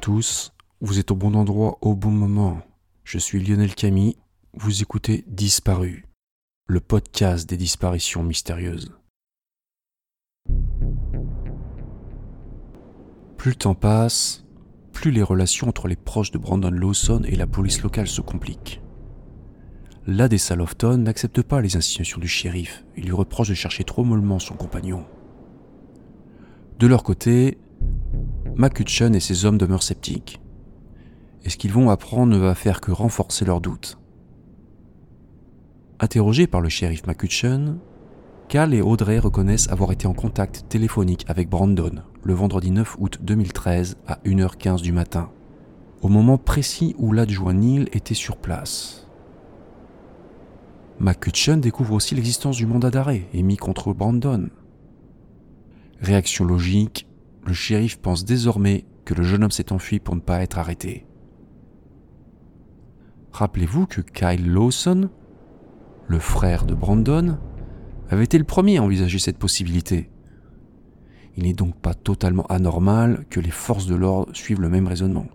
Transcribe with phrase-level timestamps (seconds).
[0.00, 2.62] Tous, vous êtes au bon endroit au bon moment.
[3.04, 4.16] Je suis Lionel Camille,
[4.54, 6.06] vous écoutez Disparu,
[6.66, 8.94] le podcast des disparitions mystérieuses.
[13.36, 14.46] Plus le temps passe,
[14.92, 18.80] plus les relations entre les proches de Brandon Lawson et la police locale se compliquent.
[20.06, 24.38] L'ADSA Lofton n'accepte pas les insinuations du shérif et lui reproche de chercher trop mollement
[24.38, 25.04] son compagnon.
[26.78, 27.58] De leur côté,
[28.60, 30.38] McCutcheon et ses hommes demeurent sceptiques.
[31.44, 33.98] Et ce qu'ils vont apprendre ne va faire que renforcer leurs doutes.
[35.98, 37.78] Interrogés par le shérif McCutcheon,
[38.48, 43.18] Cal et Audrey reconnaissent avoir été en contact téléphonique avec Brandon le vendredi 9 août
[43.22, 45.30] 2013 à 1h15 du matin,
[46.02, 49.06] au moment précis où l'adjoint Neil était sur place.
[50.98, 54.50] McCutcheon découvre aussi l'existence du mandat d'arrêt émis contre Brandon.
[56.02, 57.06] Réaction logique,
[57.50, 61.04] le shérif pense désormais que le jeune homme s'est enfui pour ne pas être arrêté.
[63.32, 65.10] Rappelez-vous que Kyle Lawson,
[66.06, 67.38] le frère de Brandon,
[68.08, 70.10] avait été le premier à envisager cette possibilité.
[71.36, 75.26] Il n'est donc pas totalement anormal que les forces de l'ordre suivent le même raisonnement.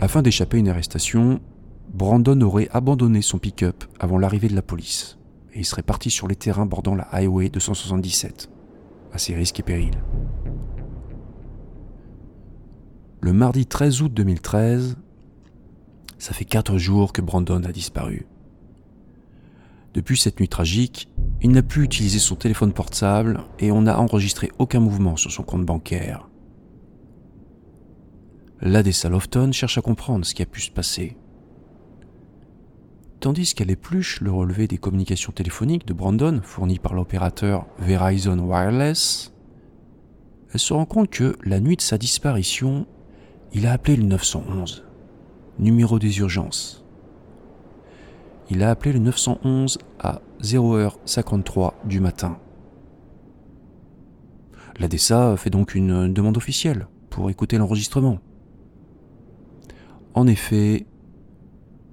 [0.00, 1.40] Afin d'échapper à une arrestation,
[1.92, 5.18] Brandon aurait abandonné son pick-up avant l'arrivée de la police
[5.54, 8.48] et il serait parti sur les terrains bordant la Highway 277
[9.12, 10.02] à ses risques et périls.
[13.20, 14.96] Le mardi 13 août 2013,
[16.18, 18.26] ça fait quatre jours que Brandon a disparu.
[19.94, 21.08] Depuis cette nuit tragique,
[21.42, 25.42] il n'a pu utiliser son téléphone portable et on n'a enregistré aucun mouvement sur son
[25.42, 26.28] compte bancaire.
[28.60, 31.16] L'ADSA Lofton cherche à comprendre ce qui a pu se passer.
[33.20, 39.34] Tandis qu'elle épluche le relevé des communications téléphoniques de Brandon fourni par l'opérateur Verizon Wireless,
[40.54, 42.86] elle se rend compte que la nuit de sa disparition,
[43.52, 44.86] il a appelé le 911,
[45.58, 46.82] numéro des urgences.
[48.48, 52.38] Il a appelé le 911 à 0h53 du matin.
[54.78, 58.18] L'ADSA fait donc une demande officielle pour écouter l'enregistrement.
[60.14, 60.86] En effet,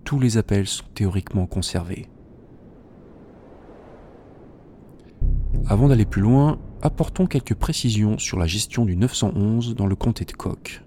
[0.08, 2.08] tous les appels sont théoriquement conservés.
[5.66, 10.24] Avant d'aller plus loin, apportons quelques précisions sur la gestion du 911 dans le comté
[10.24, 10.82] de Coq.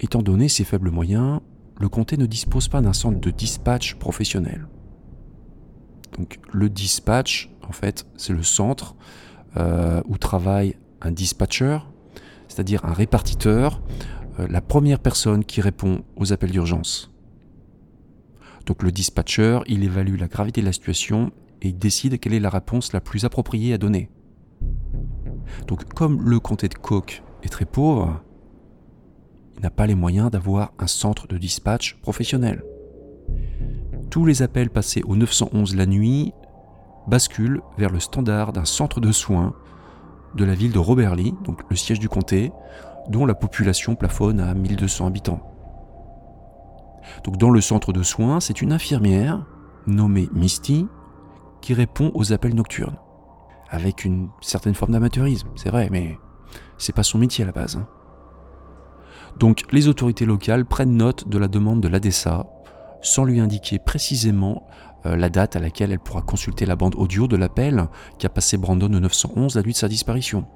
[0.00, 1.38] Étant donné ses faibles moyens,
[1.78, 4.66] le comté ne dispose pas d'un centre de dispatch professionnel.
[6.18, 8.96] Donc le dispatch, en fait, c'est le centre
[9.56, 11.78] euh, où travaille un dispatcher,
[12.48, 13.80] c'est-à-dire un répartiteur
[14.46, 17.12] la première personne qui répond aux appels d'urgence.
[18.66, 21.32] Donc le dispatcher, il évalue la gravité de la situation
[21.62, 24.10] et il décide quelle est la réponse la plus appropriée à donner.
[25.66, 28.20] Donc comme le comté de Cook est très pauvre,
[29.56, 32.62] il n'a pas les moyens d'avoir un centre de dispatch professionnel.
[34.10, 36.32] Tous les appels passés au 911 la nuit
[37.06, 39.54] basculent vers le standard d'un centre de soins
[40.34, 42.52] de la ville de Robert Lee, donc le siège du comté,
[43.08, 45.40] dont la population plafonne à 1200 habitants.
[47.24, 49.46] Donc dans le centre de soins, c'est une infirmière
[49.86, 50.86] nommée Misty
[51.60, 52.98] qui répond aux appels nocturnes.
[53.70, 56.18] Avec une certaine forme d'amateurisme, c'est vrai, mais
[56.78, 57.76] c'est pas son métier à la base.
[57.76, 57.86] Hein.
[59.38, 62.46] Donc les autorités locales prennent note de la demande de l'ADESA
[63.00, 64.66] sans lui indiquer précisément
[65.06, 67.88] euh, la date à laquelle elle pourra consulter la bande audio de l'appel
[68.18, 70.46] qu'a passé Brandon au 911 la nuit de sa disparition.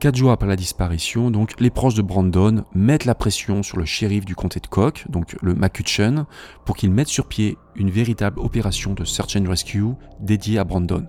[0.00, 3.84] Quatre jours après la disparition, donc, les proches de Brandon mettent la pression sur le
[3.84, 6.24] shérif du comté de Cook, donc le McCutcheon,
[6.64, 9.82] pour qu'il mette sur pied une véritable opération de search and rescue
[10.20, 11.04] dédiée à Brandon.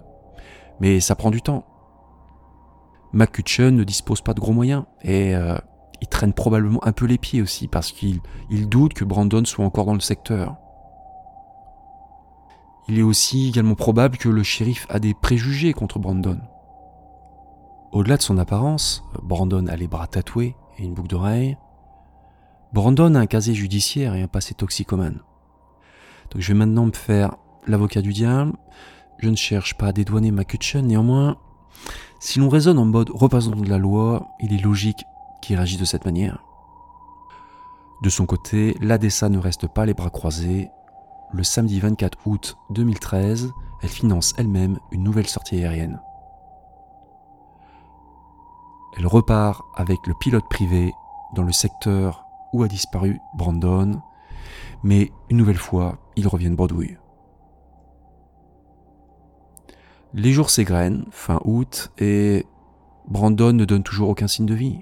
[0.80, 1.66] Mais ça prend du temps.
[3.14, 5.56] McCutcheon ne dispose pas de gros moyens et euh,
[6.02, 8.22] il traîne probablement un peu les pieds aussi parce qu'il
[8.70, 10.56] doute que Brandon soit encore dans le secteur.
[12.88, 16.40] Il est aussi également probable que le shérif a des préjugés contre Brandon.
[17.92, 21.58] Au-delà de son apparence, Brandon a les bras tatoués et une boucle d'oreille.
[22.72, 25.22] Brandon a un casier judiciaire et un passé toxicomane.
[26.30, 28.54] Donc je vais maintenant me faire l'avocat du diable.
[29.18, 31.38] Je ne cherche pas à dédouaner McCutcheon, néanmoins,
[32.20, 35.04] si l'on raisonne en mode représentant de la loi, il est logique
[35.42, 36.44] qu'il réagisse de cette manière.
[38.04, 40.70] De son côté, l'ADESA ne reste pas les bras croisés.
[41.34, 43.52] Le samedi 24 août 2013,
[43.82, 46.00] elle finance elle-même une nouvelle sortie aérienne.
[49.00, 50.92] Elle repart avec le pilote privé
[51.34, 54.01] dans le secteur où a disparu Brandon,
[54.84, 56.98] mais une nouvelle fois, ils reviennent bredouille.
[60.13, 62.46] Les jours s'égrènent, fin août, et
[63.07, 64.81] Brandon ne donne toujours aucun signe de vie.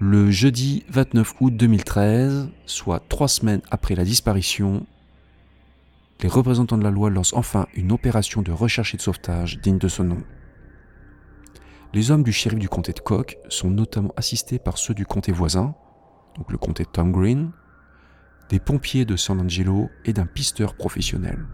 [0.00, 4.86] Le jeudi 29 août 2013, soit trois semaines après la disparition,
[6.20, 9.78] les représentants de la loi lancent enfin une opération de recherche et de sauvetage digne
[9.78, 10.18] de ce nom.
[11.96, 15.32] Les hommes du shérif du comté de Cook sont notamment assistés par ceux du comté
[15.32, 15.74] voisin,
[16.36, 17.52] donc le comté de Tom Green,
[18.50, 21.46] des pompiers de San Angelo et d'un pisteur professionnel.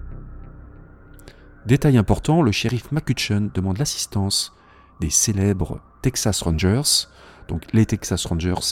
[1.64, 4.52] Détail important, le shérif McCutcheon demande l'assistance
[5.00, 7.06] des célèbres Texas Rangers.
[7.46, 8.62] Donc les Texas Rangers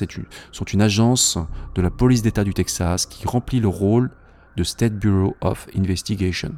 [0.51, 1.39] sont une agence
[1.77, 4.11] de la police d'État du Texas qui remplit le rôle
[4.57, 6.57] de State Bureau of Investigation.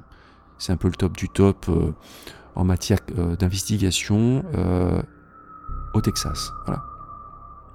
[0.56, 1.93] C'est un peu le top du top euh,
[2.54, 5.02] en matière euh, d'investigation euh,
[5.94, 6.52] au Texas.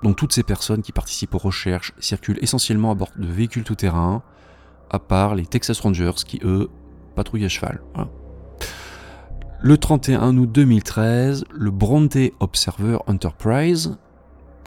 [0.04, 4.22] Donc toutes ces personnes qui participent aux recherches circulent essentiellement à bord de véhicules tout-terrain,
[4.90, 6.70] à part les Texas Rangers qui, eux,
[7.16, 7.82] patrouillent à cheval.
[9.60, 13.98] Le 31 août 2013, le Bronte Observer Enterprise,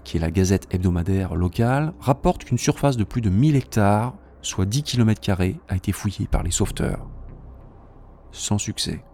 [0.03, 4.67] qui est la gazette hebdomadaire locale, rapporte qu'une surface de plus de 1000 hectares, soit
[4.67, 5.21] 10 km,
[5.69, 7.07] a été fouillée par les sauveteurs.
[8.33, 9.05] Sans succès.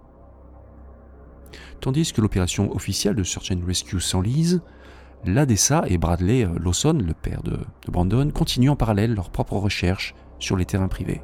[1.80, 4.62] Tandis que l'opération officielle de Search and Rescue s'enlise,
[5.24, 7.58] l'ADESA et Bradley euh, Lawson, le père de,
[7.88, 11.22] Brandon, continuent en parallèle leurs propres recherches sur les terrains privés.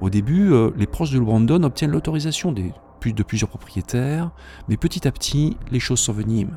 [0.00, 4.30] Au début, euh, les proches de Brandon obtiennent l'autorisation de plusieurs propriétaires,
[4.68, 6.52] mais petit à petit, les choses s'enveniment.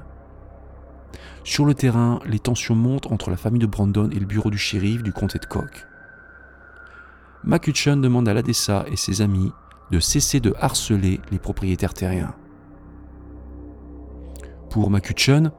[1.44, 4.57] Sur le terrain, les tensions montent entre la famille de Brandon et le bureau du
[4.57, 5.88] shérif du comté de Cook.
[7.44, 9.51] McCutcheon demande à l'ADESA et ses amis
[9.92, 12.36] de cesser de harceler les propriétaires terriens.
[14.69, 15.51] Pour McCutcheon,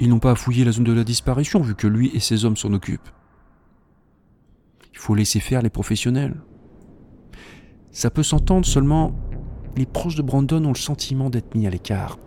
[0.00, 2.44] ils n'ont pas à fouiller la zone de la disparition vu que lui et ses
[2.44, 3.10] hommes s'en occupent.
[4.92, 6.34] Il faut laisser faire les professionnels.
[7.90, 9.12] Ça peut s'entendre seulement,
[9.76, 12.18] les proches de Brandon ont le sentiment d'être mis à l'écart.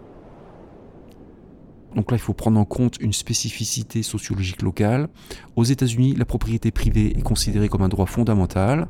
[1.95, 5.09] Donc là, il faut prendre en compte une spécificité sociologique locale.
[5.55, 8.87] Aux États-Unis, la propriété privée est considérée comme un droit fondamental,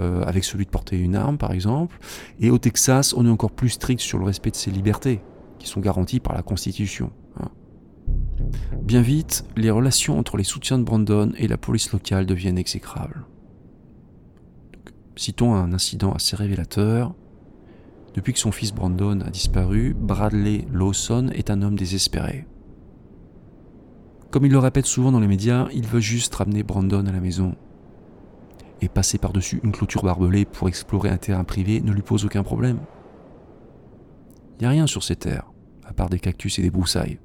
[0.00, 1.98] euh, avec celui de porter une arme par exemple.
[2.40, 5.20] Et au Texas, on est encore plus strict sur le respect de ces libertés,
[5.58, 7.10] qui sont garanties par la Constitution.
[7.40, 7.48] Hein.
[8.82, 13.24] Bien vite, les relations entre les soutiens de Brandon et la police locale deviennent exécrables.
[15.16, 17.14] citons un incident assez révélateur.
[18.14, 22.46] Depuis que son fils Brandon a disparu, Bradley Lawson est un homme désespéré.
[24.30, 27.20] Comme il le répète souvent dans les médias, il veut juste ramener Brandon à la
[27.20, 27.54] maison
[28.80, 32.42] et passer par-dessus une clôture barbelée pour explorer un terrain privé ne lui pose aucun
[32.42, 32.78] problème.
[34.58, 35.50] Il n'y a rien sur ces terres,
[35.84, 37.18] à part des cactus et des broussailles.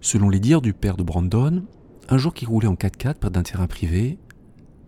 [0.00, 1.64] Selon les dires du père de Brandon,
[2.08, 4.18] un jour qu'il roulait en 4x4 près d'un terrain privé,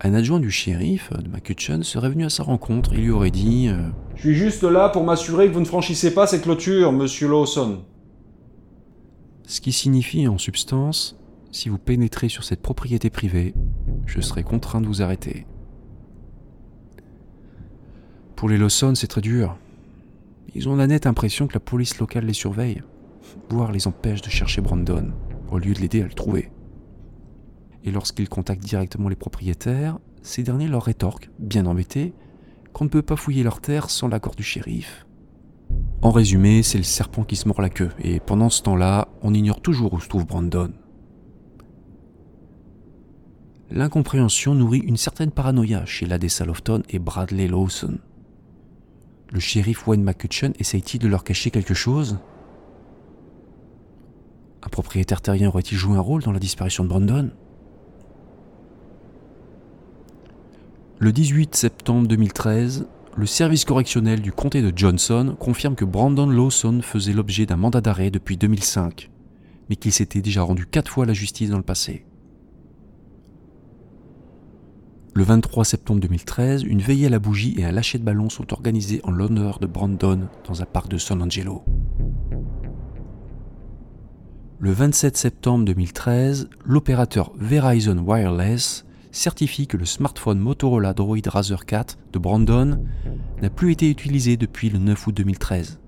[0.03, 3.69] un adjoint du shérif de McCutcheon serait venu à sa rencontre et lui aurait dit
[3.69, 7.29] euh, Je suis juste là pour m'assurer que vous ne franchissez pas ces clôtures, monsieur
[7.29, 7.81] Lawson.
[9.47, 11.20] Ce qui signifie en substance
[11.53, 13.55] si vous pénétrez sur cette propriété privée,
[14.07, 15.47] je serai contraint de vous arrêter.
[18.37, 19.57] Pour les Lawson, c'est très dur.
[20.55, 22.83] Ils ont la nette impression que la police locale les surveille,
[23.51, 25.13] voire les empêche de chercher Brandon,
[25.51, 26.51] au lieu de l'aider à le trouver.
[27.85, 32.15] Et lorsqu'ils contactent directement les propriétaires, ces derniers leur rétorquent, bien embêtés,
[32.73, 35.07] qu'on ne peut pas fouiller leurs terres sans l'accord du shérif.
[36.03, 39.35] En résumé, c'est le serpent qui se mord la queue, et pendant ce temps-là, on
[39.35, 40.73] ignore toujours où se trouve Brandon
[43.71, 47.99] l'incompréhension nourrit une certaine paranoïa chez Ladessa Lofton et Bradley Lawson.
[49.31, 52.19] Le shérif Wayne McCutcheon essaye-t-il de leur cacher quelque chose?
[54.63, 57.31] Un propriétaire terrien aurait-il joué un rôle dans la disparition de Brandon?
[60.99, 62.87] Le 18 septembre 2013,
[63.17, 67.81] le service correctionnel du comté de Johnson confirme que Brandon Lawson faisait l'objet d'un mandat
[67.81, 69.11] d'arrêt depuis 2005,
[69.69, 72.05] mais qu'il s'était déjà rendu quatre fois à la justice dans le passé.
[75.21, 78.55] Le 23 septembre 2013, une veillée à la bougie et un lâcher de ballon sont
[78.55, 81.63] organisés en l'honneur de Brandon dans un parc de San Angelo.
[84.61, 91.99] Le 27 septembre 2013, l'opérateur Verizon Wireless certifie que le smartphone Motorola Droid Razer 4
[92.15, 92.83] de Brandon
[93.43, 95.81] n'a plus été utilisé depuis le 9 août 2013.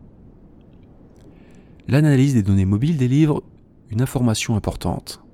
[1.88, 3.42] L'analyse des données mobiles délivre
[3.88, 5.24] une information importante.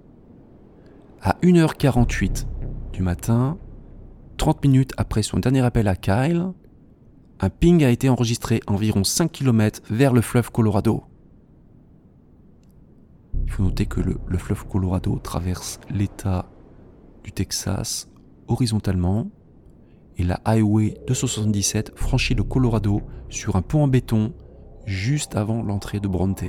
[1.21, 2.47] À 1h48
[2.93, 3.59] du matin,
[4.38, 6.52] 30 minutes après son dernier appel à Kyle,
[7.40, 11.02] un ping a été enregistré environ 5 km vers le fleuve Colorado.
[13.45, 16.47] Il faut noter que le, fleuve Colorado traverse l'État
[17.25, 18.09] du Texas
[18.47, 19.28] horizontalement
[20.16, 24.33] et la Highway 277 franchit le Colorado sur un pont en béton
[24.87, 26.45] juste avant l'entrée de Bronte.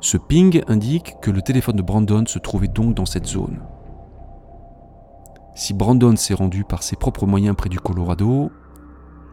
[0.00, 3.60] Ce ping indique que le téléphone de Brandon se trouvait donc dans cette zone.
[5.54, 8.50] Si Brandon s'est rendu par ses propres moyens près du Colorado,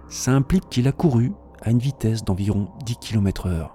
[0.10, 3.70] ça implique qu'il a couru à une vitesse d'environ 10 km/h.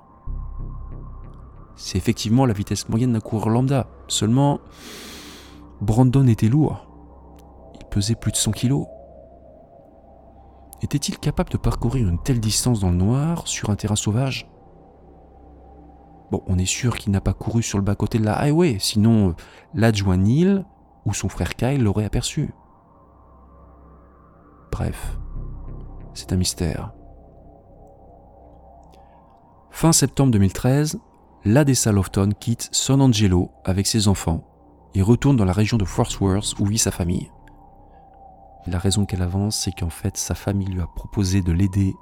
[1.77, 3.89] C'est effectivement la vitesse moyenne d'un coureur lambda.
[4.09, 4.61] Seulement,
[5.81, 6.87] Brandon était lourd.
[7.81, 8.85] Il pesait plus de 100 kg.
[10.83, 14.49] Était-il capable de parcourir une telle distance dans le noir sur un terrain sauvage?
[16.31, 19.35] Bon, on est sûr qu'il n'a pas couru sur le bas-côté de la highway, sinon
[19.75, 20.65] l'adjoint Neil
[21.07, 22.55] ou son frère Kyle l'aurait aperçu.
[24.71, 25.19] Bref,
[26.15, 26.93] c'est un mystère.
[29.71, 30.99] Fin septembre 2013,
[31.45, 34.45] l'Adessa Lofton quitte San Angelo avec ses enfants
[34.95, 37.31] et retourne dans la région de Fort Worth où vit sa famille.
[38.67, 41.95] La raison qu'elle avance, c'est qu'en fait, sa famille lui a proposé de l'aider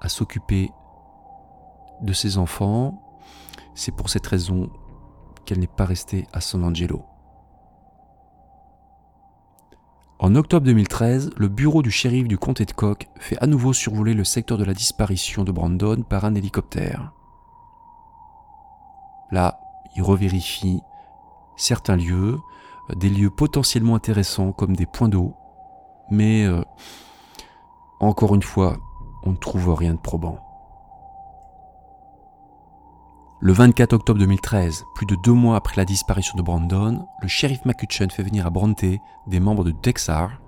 [0.00, 0.70] à s'occuper
[2.02, 3.02] de ses enfants.
[3.74, 4.70] C'est pour cette raison
[5.44, 7.04] qu'elle n'est pas restée à San Angelo.
[10.20, 14.14] En octobre 2013, le bureau du shérif du comté de Koch fait à nouveau survoler
[14.14, 17.12] le secteur de la disparition de Brandon par un hélicoptère.
[19.30, 19.60] Là,
[19.94, 20.80] il revérifie
[21.56, 22.40] certains lieux,
[22.96, 25.34] des lieux potentiellement intéressants comme des points d'eau,
[26.10, 26.62] mais euh,
[28.00, 28.76] encore une fois,
[29.22, 30.47] on ne trouve rien de probant.
[33.40, 37.64] Le 24 octobre 2013, plus de deux mois après la disparition de Brandon, le shérif
[37.64, 38.84] McCutcheon fait venir à Bronte
[39.28, 40.42] des membres de Texar,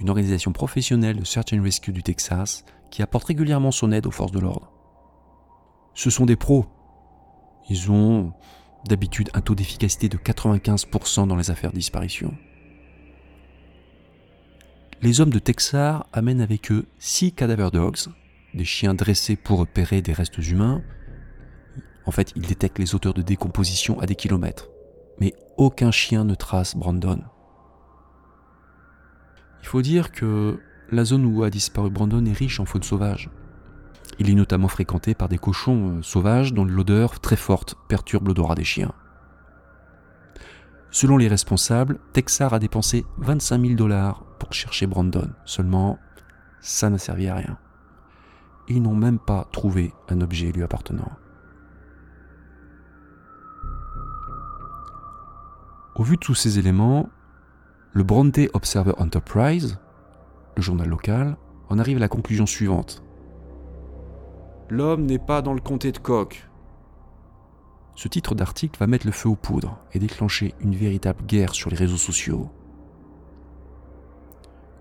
[0.00, 4.10] une organisation professionnelle de search and rescue du Texas qui apporte régulièrement son aide aux
[4.10, 4.72] forces de l'ordre.
[5.92, 6.64] Ce sont des pros.
[7.68, 8.32] Ils ont
[8.86, 12.34] d'habitude un taux d'efficacité de 95% dans les affaires de disparition.
[15.02, 18.08] Les hommes de Texar amènent avec eux six cadaver dogs,
[18.54, 20.82] des chiens dressés pour repérer des restes humains,
[22.06, 24.68] en fait, il détecte les auteurs de décomposition à des kilomètres.
[25.20, 27.20] Mais aucun chien ne trace Brandon.
[29.62, 33.30] Il faut dire que la zone où a disparu Brandon est riche en faune sauvage.
[34.18, 38.54] Il est notamment fréquenté par des cochons euh, sauvages dont l'odeur très forte perturbe l'odorat
[38.54, 38.92] des chiens.
[40.90, 45.30] Selon les responsables, Texar a dépensé 25 000 dollars pour chercher Brandon.
[45.44, 45.98] Seulement,
[46.60, 47.58] ça n'a servi à rien.
[48.68, 51.10] Ils n'ont même pas trouvé un objet lui appartenant.
[55.96, 57.08] Au vu de tous ces éléments,
[57.92, 59.78] le Bronte Observer Enterprise,
[60.56, 61.36] le journal local,
[61.68, 63.04] en arrive à la conclusion suivante.
[64.70, 66.48] L'homme n'est pas dans le comté de Coq.
[67.94, 71.70] Ce titre d'article va mettre le feu aux poudres et déclencher une véritable guerre sur
[71.70, 72.50] les réseaux sociaux.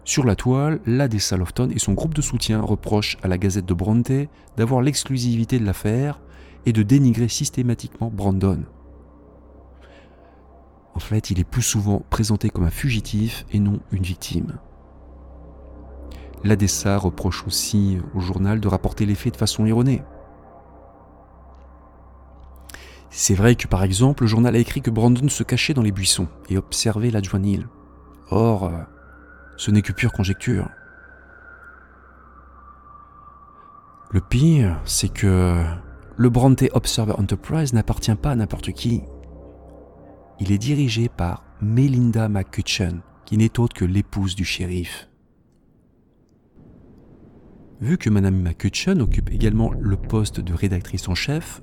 [0.03, 3.73] Sur la toile, l'ADSA Lofton et son groupe de soutien reprochent à la Gazette de
[3.75, 4.11] Bronte
[4.57, 6.21] d'avoir l'exclusivité de l'affaire
[6.65, 8.63] et de dénigrer systématiquement Brandon.
[10.95, 14.57] En fait, il est plus souvent présenté comme un fugitif et non une victime.
[16.43, 20.03] L'ADESA reproche aussi au journal de rapporter les faits de façon erronée.
[23.09, 25.91] C'est vrai que par exemple, le journal a écrit que Brandon se cachait dans les
[25.91, 27.65] buissons et observait l'adjoint Neil.
[28.29, 28.71] Or, euh,
[29.55, 30.69] ce n'est que pure conjecture.
[34.11, 35.63] Le pire, c'est que
[36.17, 39.01] le Bronte Observer Enterprise n'appartient pas à n'importe qui.
[40.39, 45.07] Il est dirigé par Melinda McCutcheon, qui n'est autre que l'épouse du shérif.
[47.81, 51.61] Vu que Madame McCutcheon occupe également le poste de rédactrice en chef,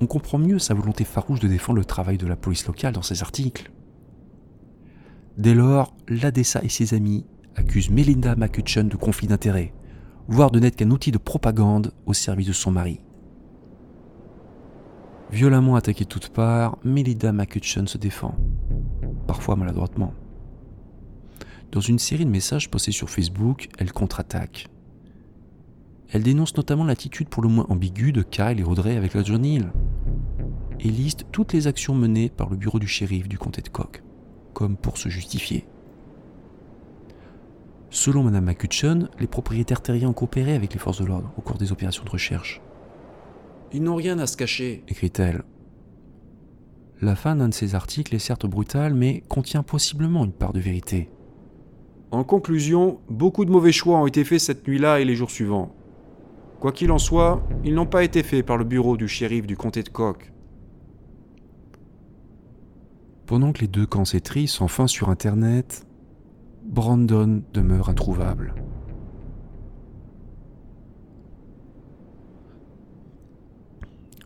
[0.00, 3.02] on comprend mieux sa volonté farouche de défendre le travail de la police locale dans
[3.02, 3.70] ses articles.
[5.38, 7.24] Dès lors, l'ADESA et ses amis
[7.56, 9.72] accusent Melinda McCutcheon de conflit d'intérêts,
[10.28, 13.00] voire de n'être qu'un outil de propagande au service de son mari.
[15.32, 18.36] Violemment attaquée de toutes parts, Melinda McCutcheon se défend,
[19.26, 20.12] parfois maladroitement.
[21.72, 24.68] Dans une série de messages postés sur Facebook, elle contre-attaque.
[26.10, 29.42] Elle dénonce notamment l'attitude pour le moins ambiguë de Kyle et Audrey avec la John
[29.46, 29.62] et
[30.90, 34.02] liste toutes les actions menées par le bureau du shérif du comté de Coq,
[34.52, 35.64] comme pour se justifier.
[37.88, 41.56] Selon Mme McCutcheon, les propriétaires terriens ont coopéré avec les forces de l'ordre au cours
[41.56, 42.60] des opérations de recherche.
[43.74, 45.44] Ils n'ont rien à se cacher, écrit-elle.
[47.00, 50.60] La fin d'un de ces articles est certes brutale, mais contient possiblement une part de
[50.60, 51.08] vérité.
[52.10, 55.74] En conclusion, beaucoup de mauvais choix ont été faits cette nuit-là et les jours suivants.
[56.60, 59.56] Quoi qu'il en soit, ils n'ont pas été faits par le bureau du shérif du
[59.56, 60.32] comté de Coq.
[63.26, 65.86] Pendant que les deux camps s'étrissent enfin sur Internet,
[66.64, 68.54] Brandon demeure introuvable.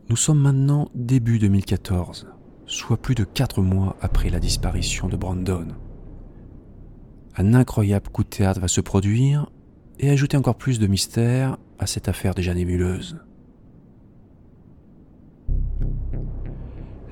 [0.08, 2.28] Nous sommes maintenant début 2014,
[2.66, 5.66] soit plus de 4 mois après la disparition de Brandon.
[7.36, 9.50] Un incroyable coup de théâtre va se produire
[9.98, 13.18] et ajouter encore plus de mystère à cette affaire déjà nébuleuse.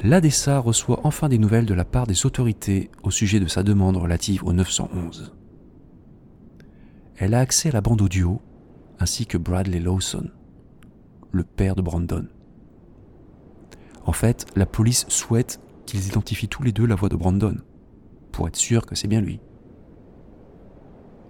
[0.04, 3.96] L'ADESA reçoit enfin des nouvelles de la part des autorités au sujet de sa demande
[3.96, 5.34] relative au 911.
[7.16, 8.40] Elle a accès à la bande audio
[9.00, 10.30] ainsi que Bradley Lawson,
[11.32, 12.28] le père de Brandon.
[14.04, 17.56] En fait, la police souhaite qu'ils identifient tous les deux la voix de Brandon,
[18.32, 19.40] pour être sûr que c'est bien lui.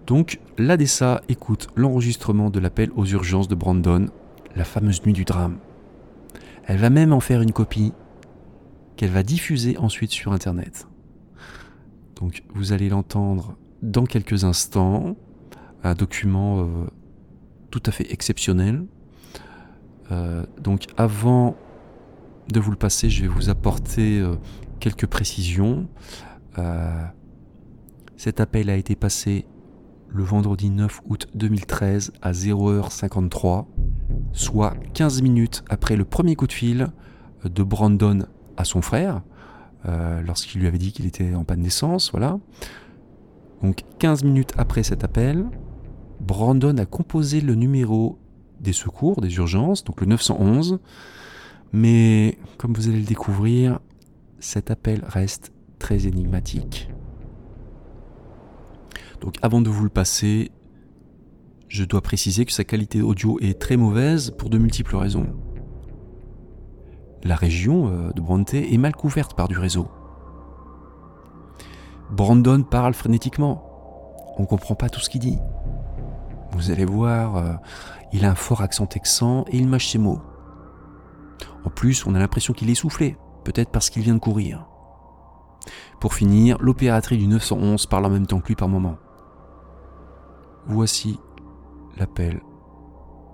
[0.07, 4.07] Donc, l'ADSA écoute l'enregistrement de l'appel aux urgences de Brandon,
[4.55, 5.59] la fameuse nuit du drame.
[6.67, 7.93] Elle va même en faire une copie
[8.97, 10.87] qu'elle va diffuser ensuite sur Internet.
[12.17, 15.17] Donc, vous allez l'entendre dans quelques instants,
[15.83, 16.67] un document euh,
[17.71, 18.85] tout à fait exceptionnel.
[20.11, 21.57] Euh, donc, avant
[22.53, 24.37] de vous le passer, je vais vous apporter euh,
[24.81, 25.89] quelques précisions.
[26.59, 27.05] Euh,
[28.17, 29.47] cet appel a été passé
[30.09, 33.67] le vendredi 9 août 2013 à 0h53,
[34.33, 36.89] soit 15 minutes après le premier coup de fil
[37.45, 38.27] de Brandon
[38.57, 39.23] à son frère,
[39.87, 42.39] euh, lorsqu'il lui avait dit qu'il était en panne d'essence, voilà.
[43.63, 45.45] Donc 15 minutes après cet appel,
[46.21, 48.19] Brandon a composé le numéro
[48.61, 50.79] des secours, des urgences, donc le 911,
[51.75, 53.81] mais comme vous allez le découvrir,
[54.39, 56.89] cet appel reste très énigmatique.
[59.21, 60.53] Donc avant de vous le passer,
[61.67, 65.27] je dois préciser que sa qualité audio est très mauvaise pour de multiples raisons.
[67.25, 69.89] La région euh, de Bronte est mal couverte par du réseau.
[72.13, 73.65] Brandon parle frénétiquement.
[74.39, 75.39] On ne comprend pas tout ce qu'il dit.
[76.53, 77.55] Vous allez voir, euh,
[78.13, 80.21] il a un fort accent texan et il mâche ses mots.
[81.65, 84.67] En plus, on a l'impression qu'il est soufflé, peut-être parce qu'il vient de courir.
[86.01, 88.99] Pour finir, l'opératrice du 911 parle en même temps que lui par moment.
[90.67, 91.19] Voici
[91.97, 92.41] l'appel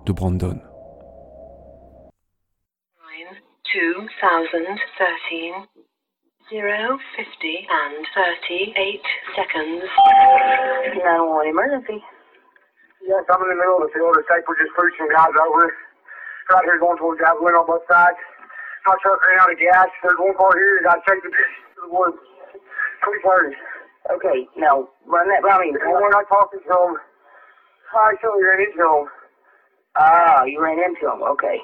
[0.06, 0.60] de Brandon.
[4.52, 5.70] 2013
[6.50, 9.00] 0, 50 and 38
[9.36, 9.86] seconds.
[10.98, 12.02] 911 emergency.
[13.06, 14.18] Yes, I'm in the middle of the field.
[14.18, 15.70] The site was just pushing guys over.
[16.50, 18.18] Right here going towards Javelin on both sides.
[18.82, 19.86] My truck ran out of gas.
[20.02, 20.82] There's one car here.
[20.82, 22.18] I checked it to the woods.
[23.06, 23.54] Three thirty.
[24.10, 25.70] Okay, now run that by me.
[25.70, 26.98] And when I talked to him,
[27.94, 29.06] I actually ran into him.
[29.94, 31.22] Ah, you ran into him.
[31.22, 31.62] Okay.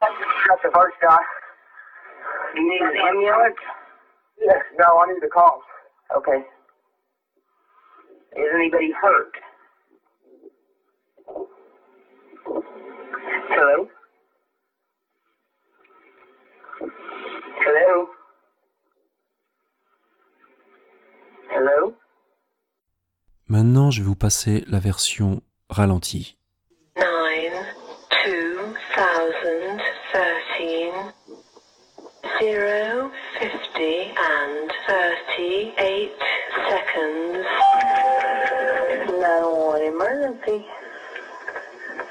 [0.00, 1.18] That's the first guy.
[2.54, 3.56] You need an ambulance?
[4.36, 5.64] Yeah, no, I need the cops.
[6.16, 6.44] Okay.
[8.36, 9.32] Is anybody hurt?
[13.48, 13.88] Hello?
[17.64, 18.08] Hello?
[21.48, 21.94] Hello?
[23.46, 26.36] Maintenant, je vais vous passer la version ralentie.
[26.96, 27.06] 9,
[28.24, 31.12] 2013,
[32.40, 36.10] 0, 50 and 38
[36.68, 37.46] seconds.
[39.20, 40.66] No emergency.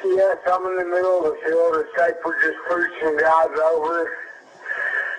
[0.05, 1.73] Yes, I'm in the middle of the field.
[1.73, 4.09] The site was just pushing guys over.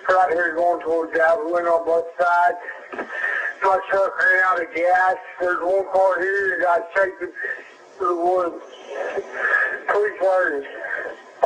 [0.09, 2.57] Right here going towards Javelin on both sides.
[3.63, 5.15] My truck ran out of gas.
[5.39, 6.57] There's one car here.
[6.57, 7.33] You guys checked it
[7.97, 8.63] to the woods.
[9.89, 10.67] Three thirty.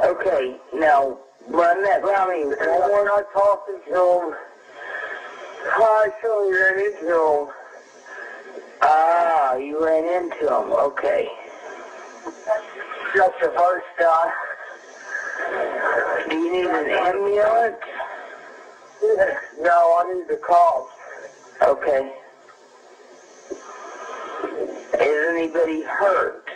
[0.03, 1.17] Okay, now
[1.47, 2.43] run that by me.
[2.43, 4.35] And when I talked to him,
[5.65, 7.53] I actually ran into him.
[8.81, 10.71] Ah, you ran into him.
[10.71, 11.29] Okay.
[13.15, 14.31] That's the first guy.
[16.29, 17.77] Do you need an ambulance?
[19.01, 20.93] No, I need the cops.
[21.61, 22.13] Okay.
[24.93, 26.46] Is anybody hurt?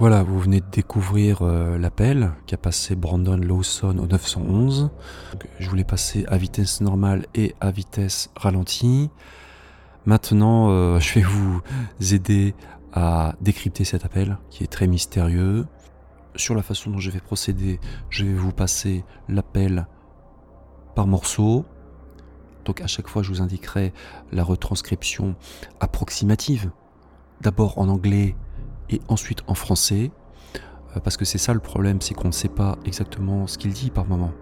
[0.00, 4.88] Voilà, vous venez de découvrir euh, l'appel qu'a passé Brandon Lawson au 911.
[5.32, 9.10] Donc, je voulais passer à vitesse normale et à vitesse ralentie.
[10.06, 11.60] Maintenant, euh, je vais vous
[12.14, 12.54] aider
[12.94, 15.66] à décrypter cet appel qui est très mystérieux.
[16.34, 19.86] Sur la façon dont je vais procéder, je vais vous passer l'appel
[20.94, 21.66] par morceaux.
[22.64, 23.92] Donc à chaque fois, je vous indiquerai
[24.32, 25.34] la retranscription
[25.78, 26.70] approximative.
[27.42, 28.34] D'abord en anglais
[28.90, 30.10] et ensuite en français.
[30.96, 33.72] Euh, parce que c'est ça le problème, c'est qu'on ne sait pas exactement ce qu'il
[33.72, 34.32] dit par moment.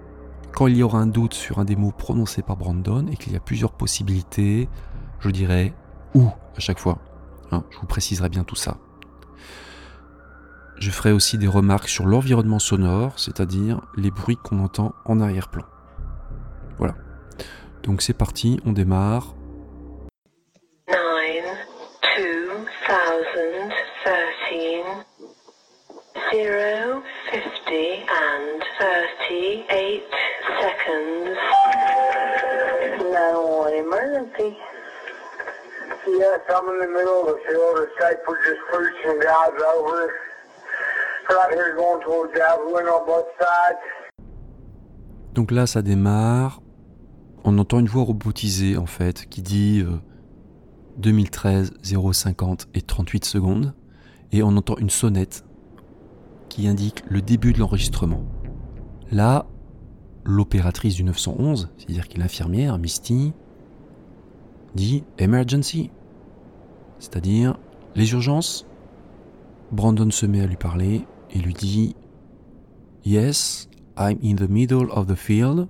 [0.52, 3.32] quand il y aura un doute sur un des mots prononcés par Brandon et qu'il
[3.32, 4.68] y a plusieurs possibilités,
[5.20, 5.74] je dirai
[6.14, 6.98] ou à chaque fois.
[7.52, 8.78] Hein, je vous préciserai bien tout ça.
[10.78, 15.64] Je ferai aussi des remarques sur l'environnement sonore, c'est-à-dire les bruits qu'on entend en arrière-plan.
[16.78, 16.94] Voilà.
[17.82, 19.34] Donc c'est parti, on démarre.
[20.88, 21.56] 9,
[22.16, 23.78] 2013,
[26.30, 30.02] 0, 50 and 38
[30.60, 31.38] seconds.
[32.98, 34.56] 911 emergency.
[36.06, 37.78] Yes, I'm in the middle of the field.
[37.78, 40.12] Just guys over.
[41.30, 43.78] Right here going towards Javelin on both sides.
[45.34, 46.60] Donc là, ça démarre.
[47.44, 49.98] On entend une voix robotisée en fait qui dit euh,
[50.98, 53.74] 2013 050 et 38 secondes
[54.32, 55.44] et on entend une sonnette
[56.48, 58.22] qui indique le début de l'enregistrement.
[59.11, 59.46] Là,
[60.24, 63.32] l'opératrice du 911, c'est-à-dire qui est l'infirmière, Misty,
[64.74, 65.90] dit emergency,
[66.98, 67.58] c'est-à-dire
[67.94, 68.66] les urgences.
[69.72, 71.94] Brandon se met à lui parler et lui dit
[73.04, 75.68] Yes, I'm in the middle of the field.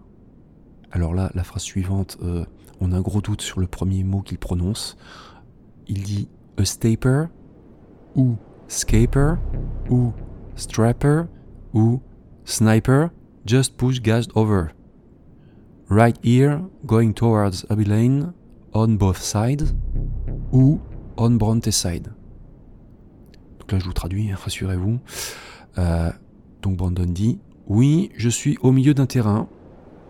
[0.91, 2.45] Alors là, la phrase suivante, euh,
[2.81, 4.97] on a un gros doute sur le premier mot qu'il prononce.
[5.87, 7.25] Il dit a staper
[8.15, 8.37] ou
[8.67, 9.35] scaper
[9.91, 10.13] ou
[10.59, 11.29] strapper
[11.73, 12.03] ou
[12.45, 13.11] sniper.
[13.47, 14.73] Just push gas over.
[15.89, 18.35] Right here, going towards Abbey Lane,
[18.75, 19.75] on both sides
[20.53, 20.81] ou
[21.17, 22.13] on Bronte side.
[23.59, 24.99] Donc là, je vous traduis, hein, rassurez-vous.
[25.79, 26.11] Euh,
[26.63, 29.49] donc Brandon dit Oui, je suis au milieu d'un terrain.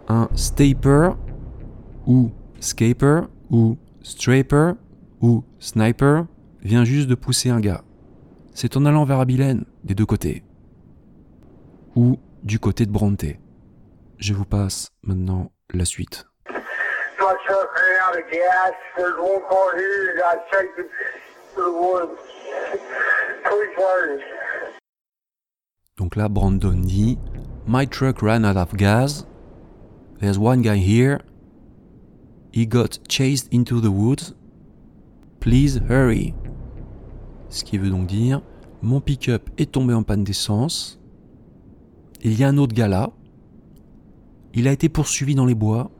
[0.08, 1.10] Un staper
[2.06, 2.30] ou
[2.60, 4.72] scaper ou straper
[5.20, 6.26] ou sniper
[6.62, 7.84] vient juste de pousser un gars.
[8.60, 10.42] C'est en allant vers Abilene, des deux côtés.
[11.94, 13.24] Ou du côté de Bronte.
[14.18, 16.26] Je vous passe maintenant la suite.
[25.96, 27.16] Donc là, Brandon dit
[27.68, 29.24] My truck ran out of gas.
[30.18, 31.20] There's one guy here.
[32.52, 34.34] He got chased into the woods.
[35.38, 36.34] Please hurry.
[37.50, 38.42] Ce qui veut donc dire
[38.82, 41.00] Mon pick-up est tombé en panne d'essence.
[42.22, 43.10] Il y a un autre gars là.
[44.54, 45.90] Il a été poursuivi dans les bois.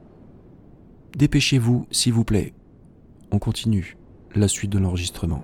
[1.17, 2.55] Dépêchez-vous, s'il vous plaît.
[3.33, 3.97] On continue
[4.35, 5.43] la suite de l'enregistrement.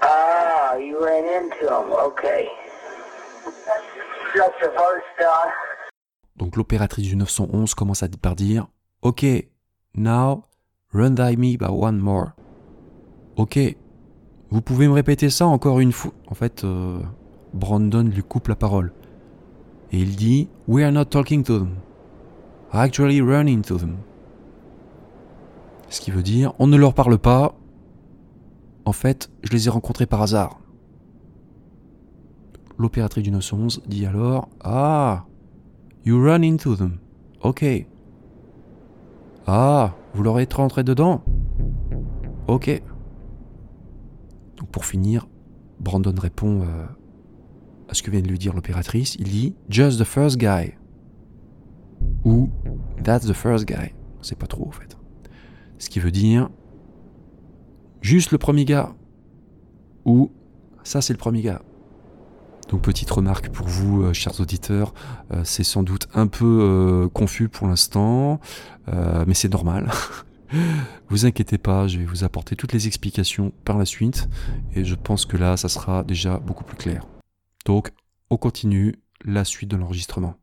[0.00, 0.46] Ah.
[6.38, 8.66] Donc l'opératrice du 911 commence par dire
[9.02, 9.24] Ok,
[9.94, 10.44] now
[10.92, 12.30] run thy me by one more.
[13.36, 13.58] Ok,
[14.50, 16.12] vous pouvez me répéter ça encore une fois.
[16.28, 17.00] En fait, euh,
[17.52, 18.92] Brandon lui coupe la parole.
[19.92, 21.76] Et il dit We are not talking to them.
[22.72, 23.96] Actually running to them.
[25.88, 27.54] Ce qui veut dire On ne leur parle pas.
[28.84, 30.60] En fait, je les ai rencontrés par hasard.
[32.78, 35.24] L'opératrice du 911 dit alors Ah,
[36.06, 36.98] you run into them.
[37.42, 37.64] Ok.
[39.46, 41.22] Ah, vous leur êtes rentré dedans
[42.48, 42.82] Ok.
[44.72, 45.28] Pour finir,
[45.80, 46.86] Brandon répond euh,
[47.88, 49.16] à ce que vient de lui dire l'opératrice.
[49.16, 50.74] Il dit Just the first guy.
[52.24, 52.48] Ou
[53.02, 53.92] That's the first guy.
[54.22, 54.96] C'est pas trop en fait.
[55.78, 56.48] Ce qui veut dire
[58.00, 58.94] Juste le premier gars.
[60.04, 60.30] Ou
[60.84, 61.62] Ça c'est le premier gars.
[62.68, 64.92] Donc petite remarque pour vous, euh, chers auditeurs,
[65.32, 68.40] euh, c'est sans doute un peu euh, confus pour l'instant,
[69.26, 69.90] mais c'est normal.
[71.08, 74.28] vous inquiétez pas, je vais vous apporter toutes les explications par la suite,
[74.74, 77.04] et je pense que là, ça sera déjà beaucoup plus clair.
[77.64, 77.90] Donc,
[78.30, 80.34] on continue la suite de l'enregistrement.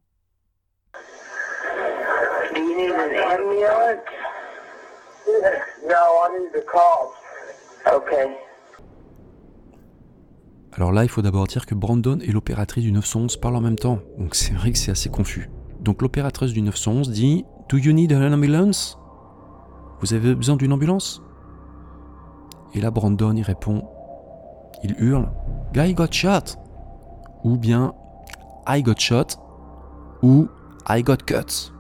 [6.25, 6.63] I need the.
[10.75, 13.77] Alors là, il faut d'abord dire que Brandon et l'opératrice du 911 parlent en même
[13.77, 15.49] temps, donc c'est vrai que c'est assez confus.
[15.81, 18.97] Donc l'opératrice du 911 dit Do you need an ambulance?
[20.01, 21.21] Vous avez besoin d'une ambulance?
[22.73, 23.87] Et là, Brandon, il répond
[24.83, 25.29] Il hurle
[25.73, 26.57] Guy got shot!
[27.43, 27.93] Ou bien
[28.67, 29.37] I got shot
[30.23, 30.47] Ou
[30.89, 31.71] I got cut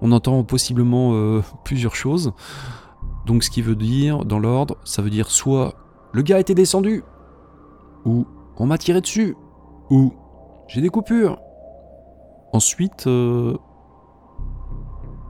[0.00, 2.32] On entend possiblement euh, plusieurs choses.
[3.26, 5.74] Donc ce qui veut dire, dans l'ordre, ça veut dire soit
[6.12, 7.02] le gars était descendu,
[8.04, 9.36] ou on m'a tiré dessus,
[9.90, 10.12] ou
[10.68, 11.38] j'ai des coupures.
[12.52, 13.56] Ensuite, euh,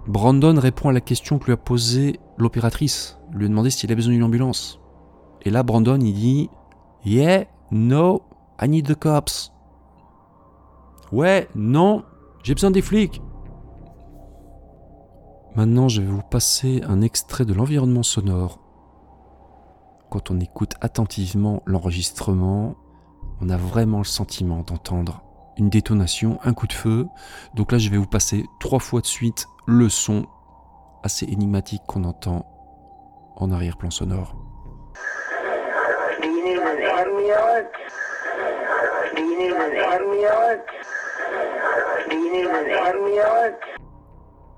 [0.07, 3.95] Brandon répond à la question que lui a posée l'opératrice, lui a demandé s'il a
[3.95, 4.81] besoin d'une ambulance.
[5.43, 6.51] Et là, Brandon, il dit
[7.05, 8.23] Yeah, no,
[8.61, 9.53] I need the cops.
[11.11, 12.05] Ouais, non,
[12.43, 13.21] j'ai besoin des flics.
[15.55, 18.62] Maintenant, je vais vous passer un extrait de l'environnement sonore.
[20.13, 22.75] Quand on écoute attentivement l'enregistrement,
[23.41, 25.23] on a vraiment le sentiment d'entendre
[25.57, 27.07] une détonation, un coup de feu.
[27.55, 30.27] Donc là, je vais vous passer trois fois de suite le son
[31.03, 32.45] assez énigmatique qu'on entend
[33.37, 34.37] en arrière-plan sonore.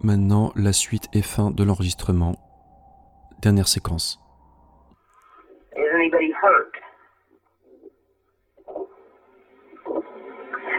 [0.01, 2.35] Maintenant, la suite et fin de l'enregistrement.
[3.41, 4.24] Dernière séquence.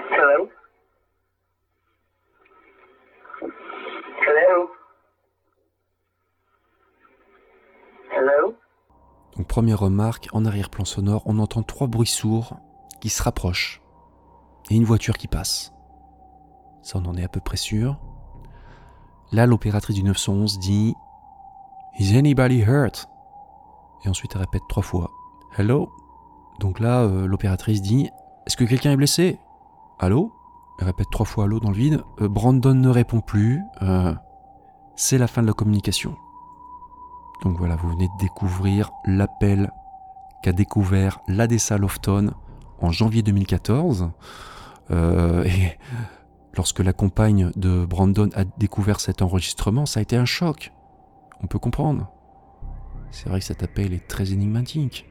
[0.10, 0.50] Hello?
[4.22, 4.70] Hello?
[8.12, 8.56] Hello?
[9.36, 12.56] Donc première remarque, en arrière-plan sonore, on entend trois bruits sourds
[13.02, 13.82] qui se rapprochent
[14.70, 15.74] et une voiture qui passe.
[16.82, 18.00] Ça, on en est à peu près sûr.
[19.34, 20.96] Là, l'opératrice du 911 dit
[22.00, 23.10] Is anybody hurt?
[24.06, 25.12] Et ensuite, elle répète trois fois
[25.58, 25.90] Hello
[26.60, 28.10] Donc là, euh, l'opératrice dit
[28.46, 29.40] Est-ce que quelqu'un est blessé?
[30.00, 30.34] Allô?
[30.80, 32.04] Elle répète trois fois allô dans le vide.
[32.20, 33.62] Euh, Brandon ne répond plus.
[33.82, 34.14] Euh,
[34.98, 36.18] C'est la fin de la communication.
[37.42, 39.72] Donc voilà, vous venez de découvrir l'appel
[40.44, 42.34] qu'a découvert l'ADESA Lofton
[42.82, 44.12] en janvier 2014.
[44.92, 45.78] Euh, et
[46.54, 50.74] lorsque la compagne de Brandon a découvert cet enregistrement, ça a été un choc.
[51.42, 52.12] On peut comprendre.
[53.12, 55.06] C'est vrai que cet appel est très énigmatique,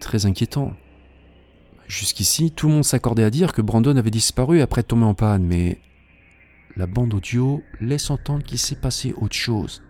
[0.00, 0.72] très inquiétant.
[1.86, 5.44] Jusqu'ici, tout le monde s'accordait à dire que Brandon avait disparu après tombé en panne,
[5.44, 5.80] mais
[6.76, 9.82] la bande audio laisse entendre qu'il s'est passé autre chose.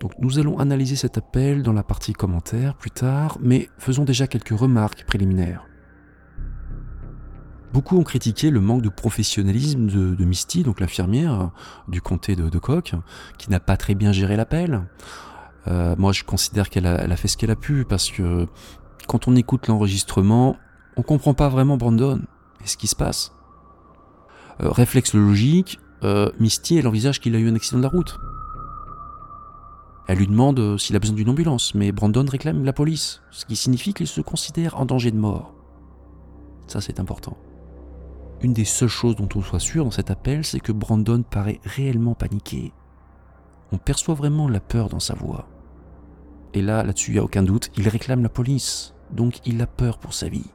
[0.00, 4.26] Donc nous allons analyser cet appel dans la partie commentaires plus tard, mais faisons déjà
[4.26, 5.66] quelques remarques préliminaires.
[7.72, 11.50] Beaucoup ont critiqué le manque de professionnalisme de, Misty, donc l'infirmière
[11.88, 12.60] du comté de, de
[13.38, 14.82] qui n'a pas très bien géré l'appel.
[15.68, 18.46] Euh, moi je considère qu'elle a, fait ce qu'elle a pu, parce que
[19.06, 20.56] quand on écoute l'enregistrement,
[20.96, 22.20] on comprend pas vraiment Brandon
[22.64, 23.32] et ce qui se passe.
[24.62, 28.18] Euh, réflexe logique, euh, Misty elle envisage qu'il a eu un accident de la route.
[30.08, 33.56] Elle lui demande s'il a besoin d'une ambulance, mais Brandon réclame la police, ce qui
[33.56, 35.52] signifie qu'il se considère en danger de mort.
[36.68, 37.36] Ça, c'est important.
[38.40, 41.60] Une des seules choses dont on soit sûr dans cet appel, c'est que Brandon paraît
[41.64, 42.72] réellement paniqué.
[43.72, 45.48] On perçoit vraiment la peur dans sa voix.
[46.54, 49.66] Et là, là-dessus, il n'y a aucun doute, il réclame la police, donc il a
[49.66, 50.50] peur pour sa vie.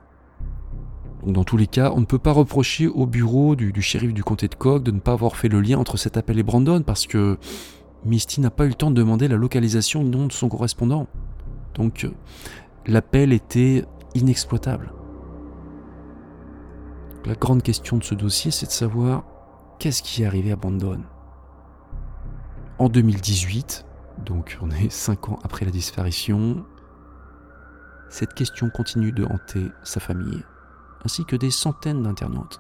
[1.24, 4.24] Donc dans tous les cas, on ne peut pas reprocher au bureau du, shérif du
[4.24, 6.82] comté de Coq de ne pas avoir fait le lien entre cet appel et Brandon,
[6.82, 7.38] parce que
[8.06, 11.08] Misty n'a pas eu le temps de demander la localisation du nom de son correspondant.
[11.76, 12.08] Donc
[12.88, 14.94] l'appel était inexploitable.
[17.26, 19.24] La grande question de ce dossier, c'est de savoir
[19.78, 21.02] qu'est-ce qui est arrivé à Brandon.
[22.80, 23.86] En 2018,
[24.26, 26.66] donc on est 5 ans après la disparition,
[28.10, 30.44] cette question continue de hanter sa famille,
[31.06, 32.60] ainsi que des centaines d'internautes.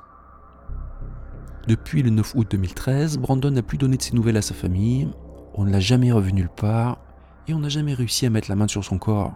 [1.67, 5.09] Depuis le 9 août 2013, Brandon n'a plus donné de ses nouvelles à sa famille,
[5.53, 6.99] on ne l'a jamais revu nulle part,
[7.47, 9.33] et on n'a jamais réussi à mettre la main sur son corps.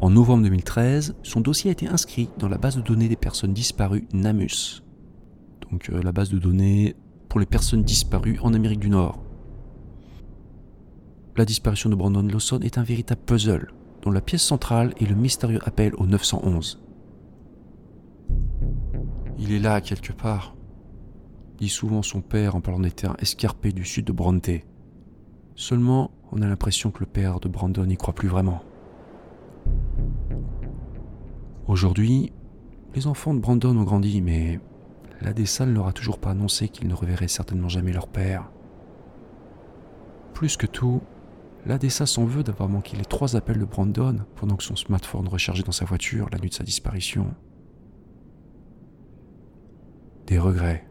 [0.00, 3.52] En novembre 2013, son dossier a été inscrit dans la base de données des personnes
[3.52, 4.82] disparues NAMUS,
[5.70, 6.94] donc euh, la base de données
[7.28, 9.23] pour les personnes disparues en Amérique du Nord.
[11.36, 15.16] La disparition de Brandon Lawson est un véritable puzzle, dont la pièce centrale est le
[15.16, 16.80] mystérieux appel au 911.
[19.38, 20.54] Il est là quelque part,
[21.58, 24.48] dit souvent son père en parlant des terrains escarpés du sud de Bronte.
[25.56, 28.62] Seulement, on a l'impression que le père de Brandon n'y croit plus vraiment.
[31.66, 32.32] Aujourd'hui,
[32.94, 34.60] les enfants de Brandon ont grandi, mais
[35.20, 38.52] l'ADSA ne leur a toujours pas annoncé qu'ils ne reverraient certainement jamais leur père.
[40.32, 41.00] Plus que tout,
[41.66, 45.62] l'ADSA s'en veut d'avoir manqué les trois appels de Brandon pendant que son smartphone rechargeait
[45.62, 47.34] dans sa voiture la nuit de sa disparition.
[50.26, 50.86] Des regrets.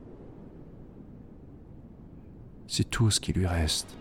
[2.67, 3.95] C'est tout ce qui lui reste.